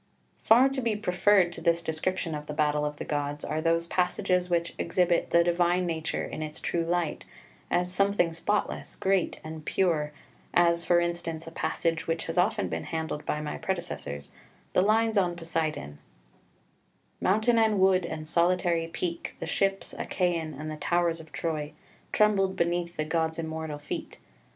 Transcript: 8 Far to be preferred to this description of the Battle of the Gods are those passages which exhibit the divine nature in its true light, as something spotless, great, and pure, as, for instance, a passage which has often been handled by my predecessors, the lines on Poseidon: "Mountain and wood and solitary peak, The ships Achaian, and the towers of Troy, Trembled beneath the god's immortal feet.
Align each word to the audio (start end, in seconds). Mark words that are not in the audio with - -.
8 0.45 0.45
Far 0.47 0.69
to 0.69 0.81
be 0.81 0.95
preferred 0.95 1.53
to 1.53 1.61
this 1.61 1.83
description 1.83 2.33
of 2.33 2.47
the 2.47 2.55
Battle 2.55 2.85
of 2.85 2.95
the 2.97 3.05
Gods 3.05 3.45
are 3.45 3.61
those 3.61 3.85
passages 3.85 4.49
which 4.49 4.73
exhibit 4.79 5.29
the 5.29 5.43
divine 5.43 5.85
nature 5.85 6.25
in 6.25 6.41
its 6.41 6.59
true 6.59 6.83
light, 6.83 7.23
as 7.69 7.93
something 7.93 8.33
spotless, 8.33 8.95
great, 8.95 9.39
and 9.43 9.63
pure, 9.63 10.11
as, 10.55 10.83
for 10.85 10.99
instance, 10.99 11.45
a 11.45 11.51
passage 11.51 12.07
which 12.07 12.23
has 12.25 12.39
often 12.39 12.67
been 12.67 12.85
handled 12.85 13.27
by 13.27 13.41
my 13.41 13.59
predecessors, 13.59 14.31
the 14.73 14.81
lines 14.81 15.19
on 15.19 15.35
Poseidon: 15.35 15.99
"Mountain 17.21 17.59
and 17.59 17.79
wood 17.79 18.03
and 18.03 18.27
solitary 18.27 18.87
peak, 18.87 19.35
The 19.39 19.45
ships 19.45 19.93
Achaian, 19.95 20.55
and 20.59 20.71
the 20.71 20.77
towers 20.77 21.19
of 21.19 21.31
Troy, 21.31 21.73
Trembled 22.11 22.55
beneath 22.55 22.97
the 22.97 23.05
god's 23.05 23.37
immortal 23.37 23.77
feet. 23.77 24.17